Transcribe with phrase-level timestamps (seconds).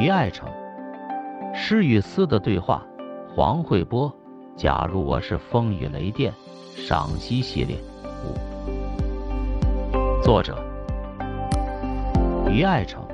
[0.00, 0.48] 于爱成。
[1.52, 2.82] 诗与思的对话，
[3.28, 4.10] 黄慧波。
[4.56, 6.32] 假如我是风雨雷电，
[6.74, 7.76] 赏析系列
[8.24, 8.32] 五。
[10.22, 10.56] 作者：
[12.48, 13.06] 于爱成。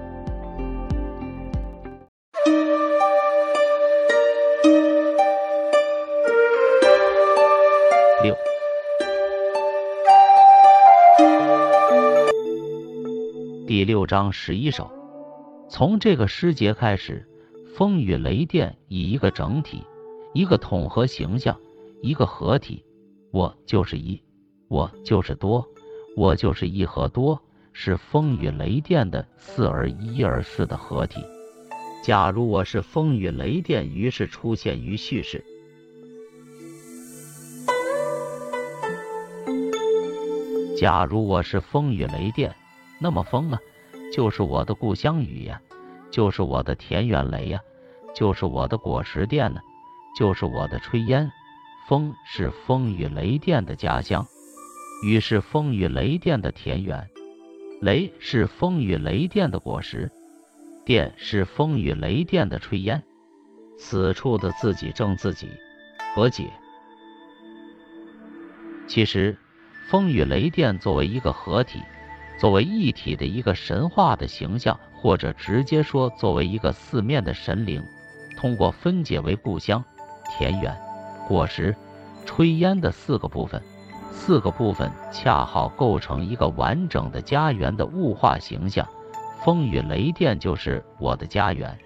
[8.23, 8.33] 六。
[13.67, 14.89] 第六章十一首。
[15.69, 17.27] 从这个诗节开始，
[17.75, 19.83] 风雨雷电以一个整体、
[20.33, 21.59] 一个统合形象、
[22.03, 22.85] 一个合体。
[23.33, 24.23] 我就是一，
[24.69, 25.67] 我就是多，
[26.17, 27.43] 我就是一和多，
[27.73, 31.21] 是风雨雷电的四而一而四的合体。
[32.03, 35.45] 假如我是风雨雷电，于是出现于叙事。
[40.79, 42.55] 假如我是风雨雷电，
[43.01, 43.59] 那么风啊。
[44.17, 45.61] 就是我的故乡雨呀，
[46.11, 47.61] 就是我的田园雷呀，
[48.15, 49.61] 就是我的果实店呢，
[50.19, 51.31] 就是我的炊烟。
[51.87, 54.27] 风是风雨雷电的家乡，
[55.05, 57.11] 雨是风雨雷电的田园，
[57.83, 60.11] 雷是风雨雷电的果实，
[60.87, 63.03] 电是风雨雷电的炊烟。
[63.77, 65.51] 此处的自己正自己
[66.15, 66.51] 和解。
[68.87, 69.37] 其实，
[69.91, 71.83] 风雨雷电作为一个合体。
[72.39, 77.83] 作为一体的一个神话的形象，或者直接说作为一个四面的神灵，
[78.37, 79.83] 通过分解为故乡、
[80.31, 80.77] 田园、
[81.27, 81.75] 果实、
[82.27, 83.63] 炊烟的四个部分，
[84.13, 88.87] 四个部分恰好构成一个完整的家园的物化形象。
[89.43, 91.79] 风雨雷电就是我的家园。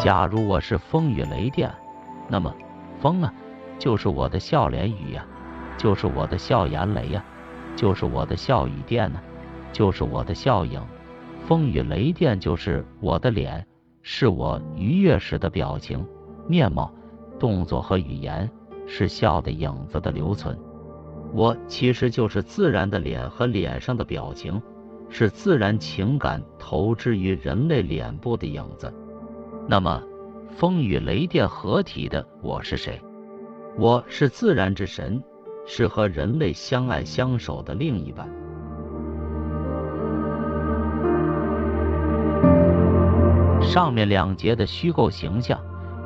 [0.00, 1.70] 假如我是风雨雷电，
[2.28, 2.54] 那么
[3.00, 3.34] 风啊。
[3.78, 5.24] 就是我的笑脸雨呀，
[5.76, 7.24] 就是我的笑颜雷呀，
[7.76, 9.20] 就是我的笑语电呢，
[9.72, 10.82] 就是我的笑影。
[11.46, 13.66] 风雨雷电就是我的脸，
[14.02, 16.04] 是我愉悦时的表情、
[16.46, 16.92] 面貌、
[17.38, 18.50] 动作和语言，
[18.86, 20.58] 是笑的影子的留存。
[21.32, 24.60] 我其实就是自然的脸和脸上的表情，
[25.08, 28.92] 是自然情感投之于人类脸部的影子。
[29.66, 30.02] 那么，
[30.50, 33.00] 风雨雷电合体的我是谁？
[33.80, 35.22] 我是自然之神，
[35.64, 38.28] 是和人类相爱相守的另一半。
[43.62, 45.56] 上面两节的虚构形象，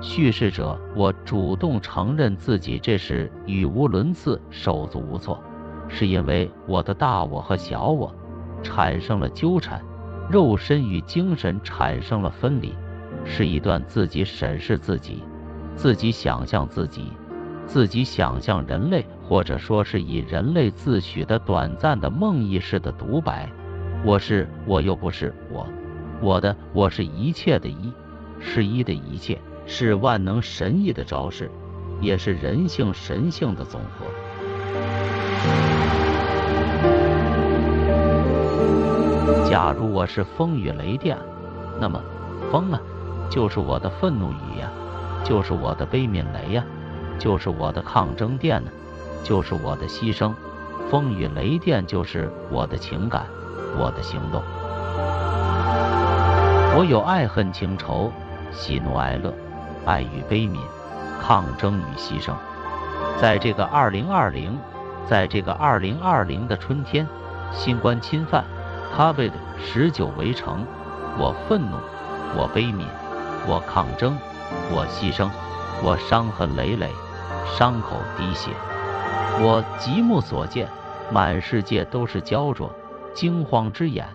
[0.02, 5.42] 叙事者我主动承认自己这是语无伦次、手足无措，
[5.88, 8.14] 是因为我的大我和小我
[8.62, 9.82] 产生了纠缠，
[10.30, 12.74] 肉身与精神产生了分离，
[13.24, 15.22] 是一段自己审视自己、
[15.74, 17.10] 自己想象自己。
[17.66, 23.48] 自己想象人类，或者说是以人类自诩的短暂的梦意识的独白。
[24.04, 25.66] 我是我又不是我，
[26.20, 27.92] 我的我是一切的一，
[28.40, 31.50] 是一的一切，是万能神意的招式，
[32.00, 34.06] 也是人性神性的总和。
[39.48, 41.16] 假如我是风雨雷电，
[41.80, 42.02] 那么
[42.50, 42.80] 风啊，
[43.30, 44.70] 就是我的愤怒雨呀，
[45.24, 46.64] 就是我的悲悯雷呀。
[47.18, 48.70] 就是我的抗争电呢，
[49.22, 50.34] 就是我的牺牲，
[50.90, 53.26] 风雨雷电就是我的情感，
[53.78, 54.42] 我的行动。
[56.76, 58.10] 我有爱恨情仇，
[58.50, 59.32] 喜怒哀乐，
[59.84, 60.58] 爱与悲悯，
[61.20, 62.32] 抗争与牺牲。
[63.20, 64.58] 在这个二零二零，
[65.08, 67.06] 在这个二零二零的春天，
[67.52, 68.44] 新冠侵犯
[68.96, 70.64] ，COVID 十九围城，
[71.18, 71.76] 我愤怒，
[72.36, 72.84] 我悲悯，
[73.46, 74.16] 我抗争，
[74.70, 75.28] 我牺牲，
[75.82, 76.88] 我伤痕累累。
[77.44, 78.50] 伤口滴血，
[79.40, 80.68] 我极目所见，
[81.12, 82.70] 满世界都是焦灼、
[83.14, 84.06] 惊慌之眼，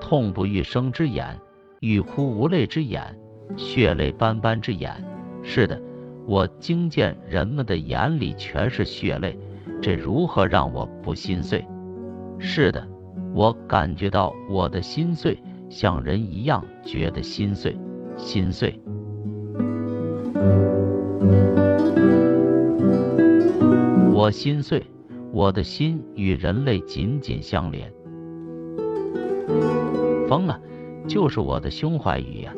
[0.00, 1.38] 痛不欲生之眼，
[1.80, 3.16] 欲哭无泪之眼，
[3.56, 4.92] 血泪斑斑之眼。
[5.42, 5.80] 是的，
[6.26, 9.38] 我惊见人们的眼里全是血泪，
[9.80, 11.64] 这如何让我不心碎？
[12.38, 12.86] 是的，
[13.34, 17.78] 我感觉到我的心碎，像人一样觉得心碎，
[18.16, 18.80] 心碎。
[24.30, 24.84] 心碎，
[25.32, 27.92] 我的心与人类紧紧相连。
[30.28, 30.58] 风啊，
[31.08, 32.52] 就是我的胸怀语呀，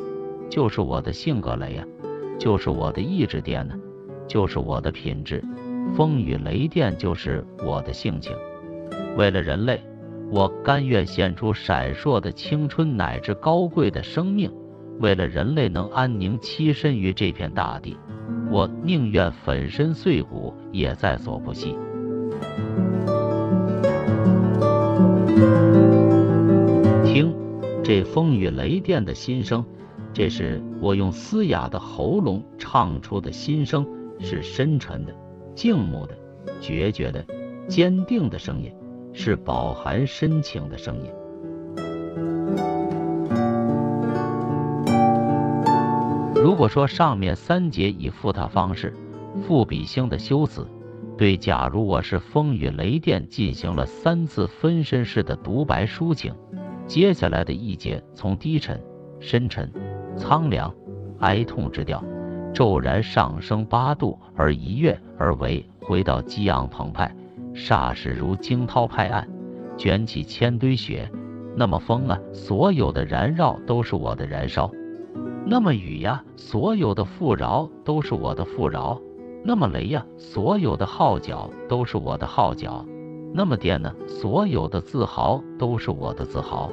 [0.49, 1.85] 就是我的性格雷呀，
[2.37, 3.75] 就是我的意志电呢，
[4.27, 5.43] 就是我的品质。
[5.95, 8.35] 风雨雷电就是我的性情。
[9.17, 9.81] 为了人类，
[10.31, 14.51] 我甘愿献出闪烁的青春乃至高贵的生命。
[14.99, 17.97] 为了人类能安宁栖身于这片大地。
[18.51, 21.75] 我宁愿粉身碎骨也在所不惜。
[27.03, 27.33] 听
[27.83, 29.65] 这风雨雷电的心声，
[30.13, 33.85] 这是我用嘶哑的喉咙唱出的心声，
[34.19, 35.13] 是深沉的、
[35.55, 36.17] 静穆的、
[36.61, 37.25] 决绝的、
[37.67, 38.73] 坚定的声音，
[39.13, 41.11] 是饱含深情的声音。
[46.43, 48.93] 如果说上面三节以复沓方式、
[49.47, 50.67] 赋比兴的修辞，
[51.17, 56.35] 对“假如我是风雨雷电”进行了三次分身式的独白抒情，
[56.85, 58.77] 接下来的一节从低沉、
[59.21, 59.71] 深沉、
[60.17, 60.75] 苍凉、
[61.19, 62.03] 哀痛之调，
[62.53, 67.09] 骤然上升八度，而一跃而为回到激昂澎湃，
[67.55, 69.25] 霎时如惊涛拍岸，
[69.77, 71.09] 卷起千堆雪。
[71.55, 74.69] 那么风啊，所有的燃绕都是我的燃烧。
[75.45, 78.99] 那么雨呀，所有的富饶都是我的富饶；
[79.43, 82.85] 那么雷呀，所有的号角都是我的号角；
[83.33, 86.71] 那么电呢，所有的自豪都是我的自豪。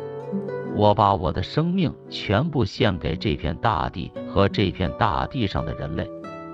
[0.76, 6.08] 我把我的生命全部献给这片大地和这片大地上的人类，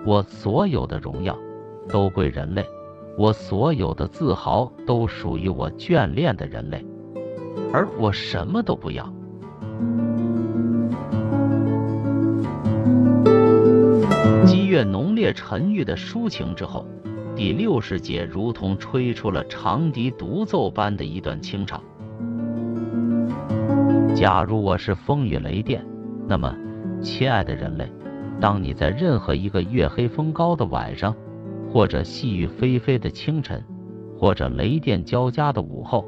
[0.07, 1.37] 我所有的荣耀
[1.87, 2.65] 都归人类，
[3.19, 6.85] 我所有的自豪都属于我眷恋的人类，
[7.75, 9.07] 而我什么都不要。
[14.45, 16.87] 激越浓烈沉郁的抒情之后，
[17.35, 21.83] 第六十节如同吹出了长笛独奏般的一段清唱。
[24.15, 25.85] 假如我是风雨雷电，
[26.27, 26.55] 那么，
[27.03, 27.91] 亲爱的人类，
[28.41, 31.15] 当你在任何一个月黑风高的晚上，
[31.73, 33.63] 或者细雨霏霏的清晨，
[34.19, 36.07] 或者雷电交加的午后，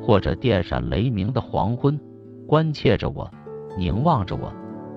[0.00, 1.98] 或者电闪雷鸣的黄昏，
[2.46, 3.28] 关切着我，
[3.76, 4.52] 凝望着我，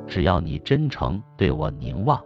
[0.07, 2.21] 只要你真诚对我凝望。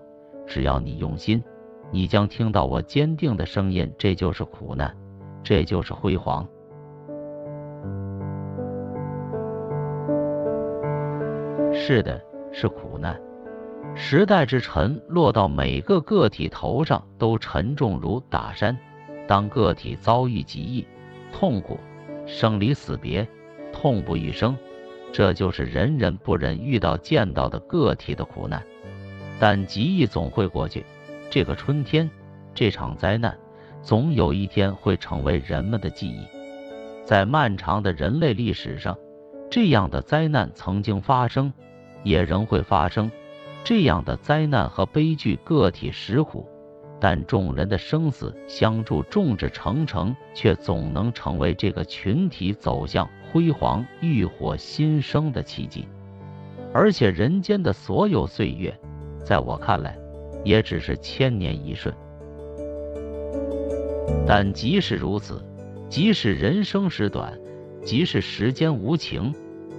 [0.46, 1.44] 只要你用心，
[1.92, 3.92] 你将听到我坚定的声音。
[3.98, 4.96] 这就是苦难，
[5.44, 6.48] 这就是辉煌。
[11.74, 12.22] 是的，
[12.52, 13.20] 是苦难。
[13.96, 18.78] 时代之沉落到每个个体头上，都沉重如打山。
[19.28, 20.86] 当个体遭遇极易、
[21.32, 21.80] 痛苦、
[22.26, 23.28] 生离死别、
[23.72, 24.56] 痛不欲生，
[25.12, 28.62] 这就是人人不忍遇到、见到的个体的苦难。
[29.40, 30.86] 但极易总会过去，
[31.30, 32.10] 这个春天，
[32.54, 33.38] 这场灾难，
[33.82, 36.26] 总有一天会成为人们的记忆。
[37.04, 38.98] 在漫长的人类历史上，
[39.50, 41.52] 这样的灾难曾经发生，
[42.04, 43.12] 也仍会发生。
[43.64, 46.48] 这样的灾难和悲剧，个体食苦，
[47.00, 55.88] 但众人的生死相助，众志成城，却总能成为这个群体走向辉煌、浴火新生的契机。
[56.74, 58.74] 而且，人间的所有岁月。
[59.26, 59.98] 在我看来，
[60.44, 61.94] 也只是千年一瞬。
[64.28, 65.44] 但即使如此，
[65.90, 67.38] 即使人生时短，
[67.84, 69.34] 即使时间无情，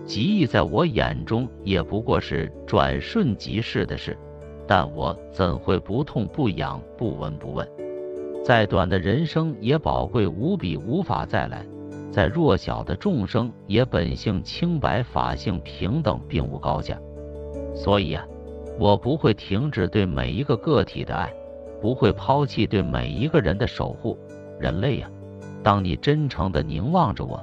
[0.05, 4.19] 极易在我眼中也不过是转瞬即逝的事。
[4.67, 7.69] 但我怎会不痛不痒不闻不问？
[8.45, 11.65] 再短的人生也宝贵无比，无法再来。
[12.11, 17.01] 再弱小的众生也本性清白，法性平等，并无高下。
[17.77, 18.27] 所以啊。
[18.79, 21.33] 我不会停止对每一个个体的爱，
[21.81, 24.19] 不会抛弃对每一个人的守护。
[24.59, 25.11] 人类呀，
[25.63, 27.43] 当你真诚的凝望着我，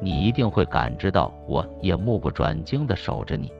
[0.00, 3.50] 你一定会感知到，我也目不转睛的守着你。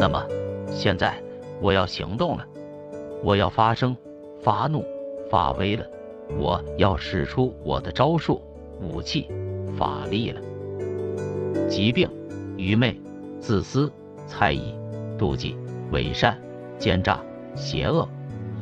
[0.00, 0.26] 那么，
[0.72, 1.14] 现在
[1.60, 2.44] 我要行动了，
[3.22, 3.96] 我要发声、
[4.40, 4.84] 发怒、
[5.30, 5.86] 发威了，
[6.36, 8.42] 我要使出我的招数、
[8.80, 9.28] 武器、
[9.78, 10.40] 法力了。
[11.72, 12.06] 疾病、
[12.58, 12.94] 愚昧、
[13.40, 13.90] 自私、
[14.26, 14.74] 猜疑、
[15.18, 15.56] 妒忌、
[15.90, 16.36] 伪善、
[16.78, 17.18] 奸诈、
[17.54, 18.06] 邪恶、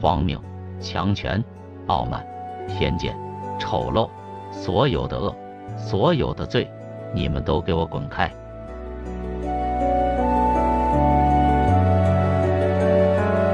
[0.01, 0.41] 荒谬、
[0.79, 1.43] 强权、
[1.89, 2.25] 傲慢、
[2.69, 3.13] 偏见、
[3.59, 4.09] 丑陋，
[4.53, 5.35] 所有的恶，
[5.77, 6.71] 所有的罪，
[7.13, 8.31] 你们都给我滚开！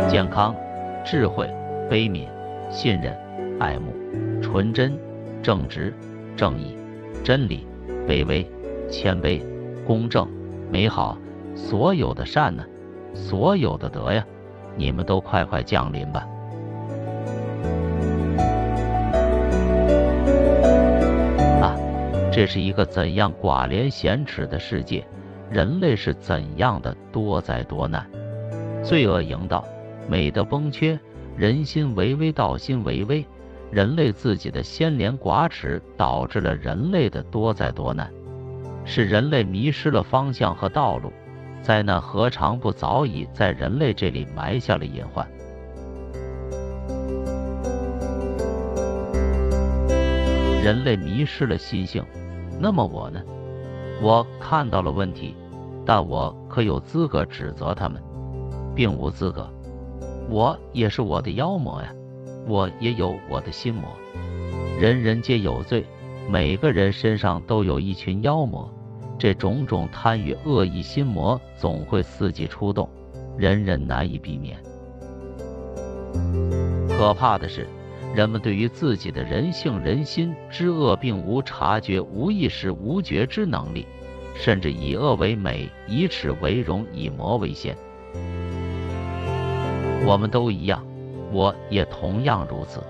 [0.06, 0.54] 健康、
[1.02, 1.50] 智慧、
[1.88, 2.28] 悲悯、
[2.70, 3.16] 信任、
[3.58, 3.90] 爱慕、
[4.42, 4.98] 纯真、
[5.42, 5.94] 正直、
[6.36, 6.76] 正义、
[7.24, 7.66] 真理、
[8.06, 8.46] 卑微。
[8.90, 9.42] 谦卑、
[9.84, 10.28] 公正、
[10.70, 11.18] 美好，
[11.54, 12.64] 所有的善呢，
[13.14, 14.24] 所有的德呀，
[14.76, 16.26] 你们都快快降临吧！
[21.60, 21.76] 啊，
[22.32, 25.04] 这是一个怎样寡廉鲜耻的世界？
[25.50, 28.04] 人类是怎样的多灾多难？
[28.84, 29.64] 罪恶营道，
[30.08, 30.98] 美德崩缺，
[31.36, 33.24] 人心为微，道心为微，
[33.70, 38.10] 人类自己的先廉寡耻，导致了人类的多灾多难。
[38.86, 41.12] 是人类迷失了方向和道路，
[41.60, 45.26] 灾难何尝不早已在人类这里埋下了隐患？
[50.62, 52.02] 人类迷失了心性。
[52.58, 53.20] 那么我呢？
[54.00, 55.34] 我看到了问题，
[55.84, 58.00] 但我可有资格指责他们？
[58.74, 59.50] 并无资格。
[60.30, 61.92] 我也是我的妖魔呀，
[62.46, 63.90] 我也有我的心魔。
[64.80, 65.84] 人人皆有罪，
[66.28, 68.72] 每个人身上都有一群妖魔。
[69.18, 72.86] 这种种贪欲、恶意心魔总会伺机出动，
[73.38, 74.58] 人人难以避免。
[76.90, 77.66] 可怕的是，
[78.14, 83.86] 人们对于自己的人性、人心之恶，并无察觉、无意识、无觉知能力，
[84.34, 87.74] 甚至以恶为美，以耻为荣，以魔为先。
[90.06, 90.86] 我们都一样，
[91.32, 92.82] 我也同样如此。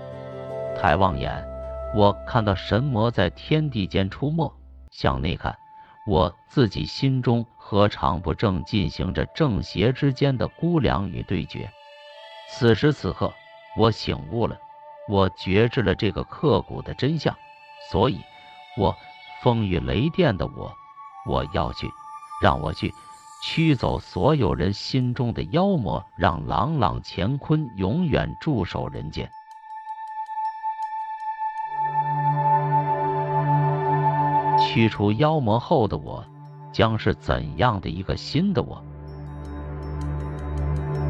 [0.77, 1.41] 太望眼，
[1.95, 4.53] 我看到神魔在天地间出没。
[4.91, 5.57] 向内看，
[6.05, 11.69] 我自己心中何尝不正进行着正邪之间的估量与对决？
[12.49, 13.33] 此时此刻，
[13.77, 14.57] 我醒悟了，
[15.09, 17.35] 我觉知了这个刻骨的真相。
[17.91, 18.19] 所以，
[18.77, 18.95] 我
[19.41, 20.73] 风雨雷电的我，
[21.25, 21.89] 我要去，
[22.41, 22.93] 让我去。
[23.43, 29.29] 驱走所有人心中的妖魔，让朗朗乾坤永远驻守人间。
[34.59, 36.23] 驱除妖魔后的我，
[36.73, 38.81] 将是怎样的一个新的我？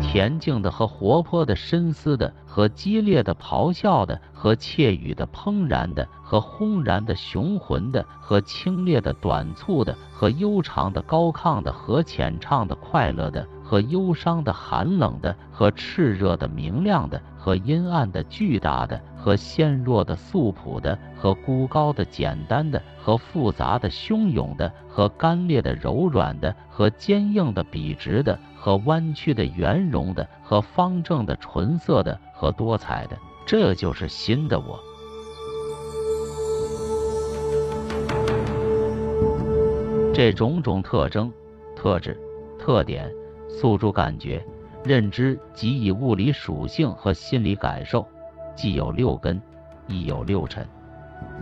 [0.01, 6.07] 恬静的和活泼的，深思的和激烈的，咆哮的和窃语的，怦然的。
[6.21, 34.79] 和轰然的雄浑的，和清冽的短促的，和悠长的高亢的，和浅唱的快乐的，和忧伤的寒冷的，和炽热的明亮的，和阴暗的巨大的，和纤弱的素朴的，和孤高的简单的，和复杂的汹涌的，和干裂的柔软的，和坚硬的笔直的，和弯曲的圆融的，和方正的纯色的，和多彩的，这就是新的我。
[40.13, 41.29] 这种种特征、
[41.75, 42.17] 特质、
[42.57, 43.11] 特点、
[43.47, 44.43] 诉诸感觉、
[44.83, 48.07] 认知及以物理属性和心理感受，
[48.55, 49.41] 既有六根，
[49.87, 50.67] 亦有六尘。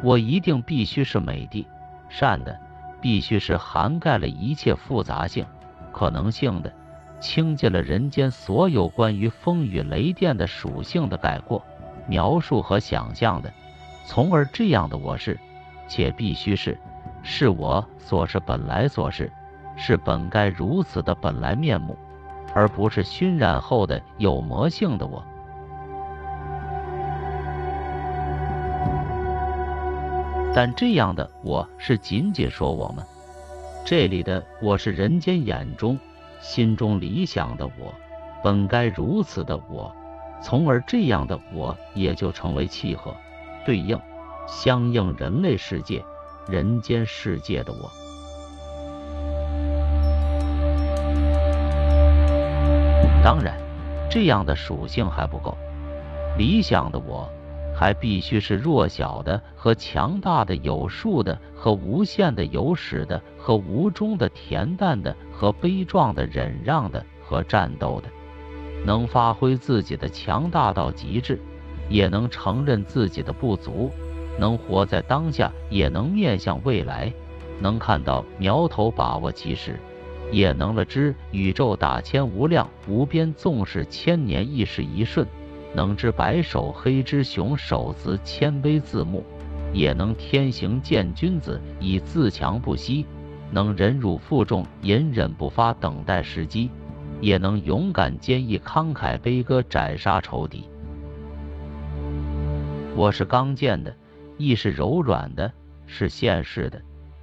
[0.02, 1.68] 我一定必须是美的、
[2.10, 2.58] 善的，
[3.02, 5.46] 必须是涵盖了一切复杂性、
[5.92, 6.72] 可能性的，
[7.20, 11.62] 倾尽了人间所有关于风雨雷电的属性的概括、
[12.08, 13.52] 描述和想象的，
[14.06, 15.38] 从而这样的我是，
[15.88, 16.78] 且必须是。
[17.28, 19.32] 是我所是本来所是，
[19.76, 21.98] 是本该如此的本来面目，
[22.54, 25.24] 而不是熏染后的有魔性的我。
[30.54, 33.06] 但这样的我是仅仅说我们，
[33.86, 36.00] 这里的我是人间眼中、
[36.40, 37.94] 心中理想的我，
[38.42, 39.94] 本该如此的我，
[40.42, 43.14] 从而这样的我也就成为契合、
[43.66, 44.00] 对应、
[44.48, 46.02] 相应人类世界。
[46.48, 47.92] 人间世界的我，
[53.26, 53.58] 当然，
[54.08, 55.58] 这样的属性还不够。
[56.38, 57.28] 理想的我，
[57.76, 68.08] 还必须是弱小的和强大的、有数的和无限的、有始的和无终的、恬淡的和悲壮的、忍让的和战斗的，
[68.86, 71.42] 能发挥自己的强大到极致，
[71.90, 73.90] 也能承认自己的不足。
[74.38, 77.12] 能活在当下，也能面向未来；
[77.60, 79.80] 能看到苗头，把握及时，
[80.36, 85.26] 也能了知宇宙大千无量无边，纵使千年亦是一瞬；
[85.74, 89.24] 能知白首黑之雄，手持千杯自牧，
[89.72, 93.06] 也能天行健君子，以自强不息；
[93.50, 96.70] 能忍辱负重，隐忍不发，等待时机；
[97.22, 100.68] 也能勇敢坚毅，慷慨悲歌，斩杀仇敌。
[102.94, 103.96] 我是刚健的。
[104.38, 105.50] 亦是柔软的，
[105.86, 106.80] 是现世的；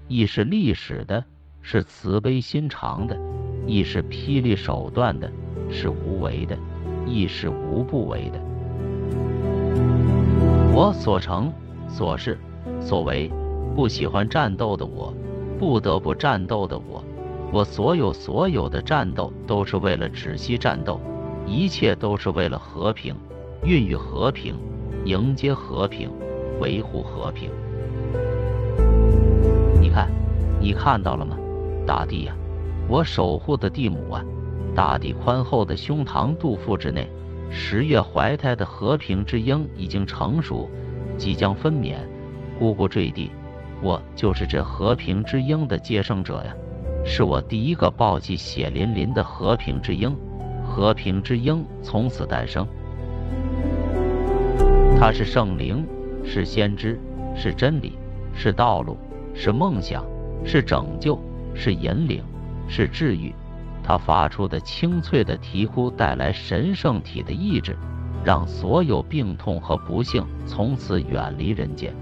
[0.09, 1.23] 亦是历史的，
[1.63, 3.17] 是慈悲心肠的；
[3.67, 5.31] 亦是霹雳手段的，
[5.71, 6.57] 是无为的；
[7.07, 8.39] 亦是无不为的。
[10.75, 11.53] 我所成
[11.89, 12.39] 所是
[12.81, 13.31] 所为，
[13.75, 15.15] 不喜欢战斗的我，
[15.59, 17.03] 不得不战斗的我，
[17.53, 21.01] 我所有所有的战斗都是为了止息战斗，
[21.47, 23.15] 一切都是为了和平，
[23.65, 24.55] 孕育和平，
[25.05, 26.11] 迎接和平。
[26.61, 27.51] 维护和平。
[29.81, 30.09] 你看，
[30.61, 31.37] 你看到了吗，
[31.87, 32.35] 大地呀，
[32.89, 34.25] 我守护的地母啊，
[34.75, 37.09] 大地宽厚的胸膛肚腹之内，
[37.51, 40.69] 十月怀胎的和平之鹰已经成熟，
[41.17, 41.97] 即将分娩，
[42.61, 43.31] 咕咕坠地。
[43.83, 46.55] 我就是这和平之鹰的接生者呀，
[47.05, 50.17] 是我第一个抱起血淋淋的和平之鹰，
[50.65, 52.67] 和平之鹰从此诞生。
[54.99, 55.87] 他是圣灵。
[56.25, 57.01] 是先知，
[57.35, 57.99] 是真理，
[58.33, 58.97] 是道路，
[59.35, 60.05] 是梦想，
[60.45, 61.19] 是拯救，
[61.55, 62.23] 是引领，
[62.69, 63.35] 是治愈。
[63.85, 67.77] 他发出的清脆的啼哭带来神圣体的意志，
[68.25, 71.93] 让所有病痛和不幸从此远离人间。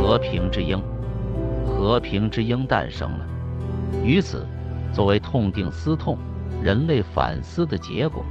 [0.00, 0.80] 和平之鹰，
[1.66, 3.26] 和平之鹰诞生了。
[4.04, 4.46] 于此，
[4.92, 6.16] 作为痛定思痛、
[6.62, 8.24] 人类反思的结果，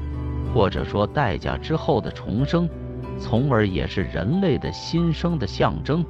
[0.53, 2.67] 或者说代价之后的重生，
[3.19, 6.05] 从而也是人类的新生的象征。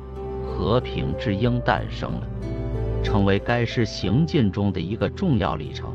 [0.49, 2.21] 和平之鹰诞生了，
[3.03, 5.91] 成为该诗行进中的一个重要里程。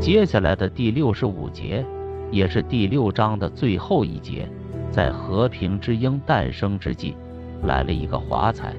[0.00, 1.84] 接下来的第六十五节，
[2.30, 4.48] 也是第六章的最后一节，
[4.90, 7.14] 在和平之鹰诞生之际，
[7.64, 8.74] 来了一个华彩，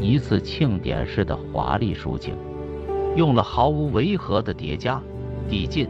[0.00, 2.34] 一次庆典式的华丽抒情，
[3.14, 5.00] 用了毫无违和的叠加、
[5.48, 5.86] 递进、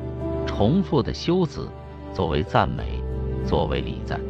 [0.46, 1.66] 重复的修辞，
[2.12, 3.02] 作为赞美，
[3.46, 4.20] 作为礼赞。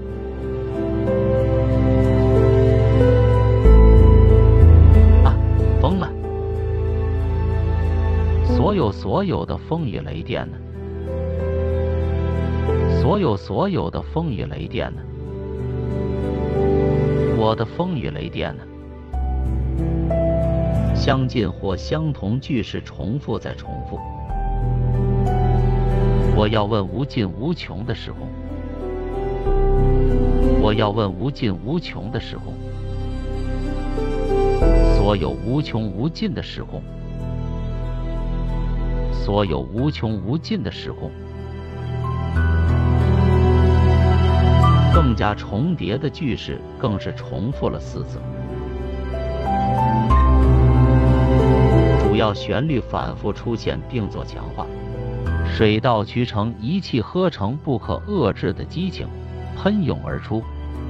[8.89, 10.57] 有所有的风雨雷电呢？
[12.99, 15.03] 所有所有的风雨雷电呢？
[17.37, 18.63] 我的风雨雷电呢？
[20.97, 24.01] 相近或相同句式重复再重复。
[26.35, 28.27] 我要问无尽无穷的时空。
[30.63, 32.55] 我要问无尽无穷的时空。
[34.97, 36.83] 所有无穷无尽的时空，
[39.29, 41.11] 所有无穷无尽的时空，
[44.95, 48.19] 更加重叠的句式更是重复了四次。
[52.01, 54.65] 主要旋律反复出现并做强化，
[55.45, 59.07] 水到渠成、一气呵成、不可遏制的激情
[59.59, 60.43] 喷涌而出，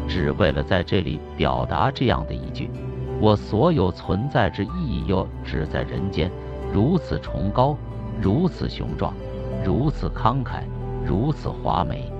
[0.07, 2.70] 只为了在这里表达这样的一句。
[3.20, 6.31] 我所有存在之意义，又只在人间，
[6.72, 7.77] 如此崇高，
[8.20, 9.14] 如此雄壮，
[9.64, 10.64] 如此慷慨，
[11.07, 12.11] 如此华美。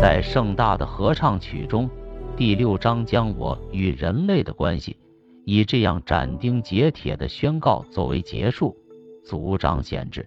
[0.00, 1.88] 在盛大的合唱曲中，
[2.36, 4.96] 第六章将我与人类的关系，
[5.44, 8.74] 以这样斩钉截铁的宣告作为结束，
[9.22, 10.26] 足彰显制。